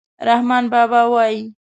رحمان 0.27 0.63
بابا 0.73 1.01
وایي: 1.13 1.39